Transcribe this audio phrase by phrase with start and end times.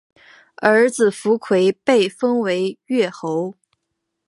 [0.55, 3.53] 儿子苻馗被封为越侯。